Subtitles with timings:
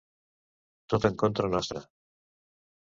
[0.95, 1.87] Tot en contra nostra!